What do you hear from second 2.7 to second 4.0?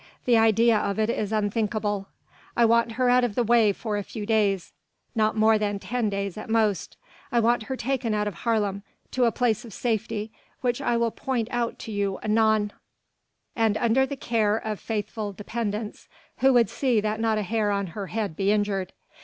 her out of the way for